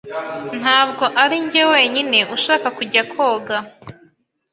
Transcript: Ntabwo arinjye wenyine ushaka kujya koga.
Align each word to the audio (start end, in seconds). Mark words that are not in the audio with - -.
Ntabwo 0.59 1.03
arinjye 1.23 1.61
wenyine 1.73 2.19
ushaka 2.35 2.67
kujya 2.77 3.01
koga. 3.11 3.57